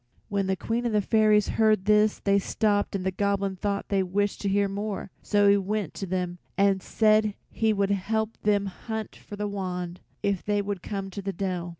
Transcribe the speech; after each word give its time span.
When 0.29 0.47
the 0.47 0.55
Queen 0.55 0.83
and 0.87 0.95
the 0.95 1.01
fairies 1.03 1.49
heard 1.49 1.85
this 1.85 2.17
they 2.17 2.39
stopped 2.39 2.95
and 2.95 3.05
the 3.05 3.11
Goblin 3.11 3.55
thought 3.55 3.89
they 3.89 4.01
wished 4.01 4.41
to 4.41 4.49
hear 4.49 4.67
more, 4.67 5.11
so 5.21 5.47
he 5.47 5.57
went 5.57 5.93
to 5.93 6.07
them 6.07 6.39
and 6.57 6.81
said 6.81 7.35
he 7.51 7.71
would 7.71 7.91
help 7.91 8.35
them 8.41 8.65
hunt 8.65 9.15
for 9.15 9.35
the 9.35 9.47
wand, 9.47 9.99
if 10.23 10.43
they 10.43 10.59
would 10.59 10.81
come 10.81 11.11
to 11.11 11.21
the 11.21 11.33
dell. 11.33 11.69